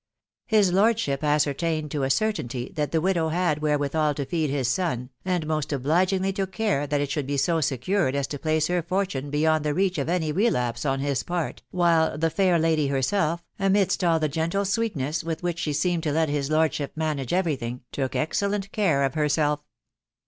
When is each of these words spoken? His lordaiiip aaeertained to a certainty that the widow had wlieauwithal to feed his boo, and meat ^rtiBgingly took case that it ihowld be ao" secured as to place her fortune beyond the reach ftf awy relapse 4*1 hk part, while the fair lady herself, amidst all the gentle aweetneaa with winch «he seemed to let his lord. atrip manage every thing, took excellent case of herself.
His 0.47 0.71
lordaiiip 0.71 1.19
aaeertained 1.19 1.91
to 1.91 2.01
a 2.01 2.09
certainty 2.09 2.71
that 2.75 2.91
the 2.91 2.99
widow 3.01 3.29
had 3.29 3.61
wlieauwithal 3.61 4.15
to 4.15 4.25
feed 4.25 4.49
his 4.49 4.75
boo, 4.75 5.09
and 5.23 5.45
meat 5.47 5.67
^rtiBgingly 5.67 6.33
took 6.33 6.53
case 6.53 6.87
that 6.89 6.99
it 7.01 7.09
ihowld 7.11 7.27
be 7.27 7.51
ao" 7.51 7.59
secured 7.61 8.15
as 8.15 8.25
to 8.25 8.39
place 8.39 8.65
her 8.65 8.81
fortune 8.81 9.29
beyond 9.29 9.63
the 9.63 9.75
reach 9.75 9.97
ftf 9.97 10.07
awy 10.19 10.35
relapse 10.35 10.81
4*1 10.85 11.01
hk 11.03 11.25
part, 11.27 11.61
while 11.69 12.17
the 12.17 12.31
fair 12.31 12.57
lady 12.57 12.87
herself, 12.87 13.43
amidst 13.59 14.03
all 14.03 14.19
the 14.19 14.27
gentle 14.27 14.63
aweetneaa 14.63 15.23
with 15.23 15.43
winch 15.43 15.61
«he 15.65 15.71
seemed 15.71 16.01
to 16.01 16.11
let 16.11 16.29
his 16.29 16.49
lord. 16.49 16.71
atrip 16.71 16.89
manage 16.95 17.31
every 17.31 17.55
thing, 17.55 17.81
took 17.91 18.15
excellent 18.15 18.71
case 18.71 19.05
of 19.05 19.13
herself. 19.13 19.59